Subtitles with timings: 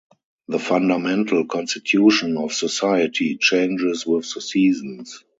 [0.47, 5.23] The fundamental constitution of society changes with the seasons.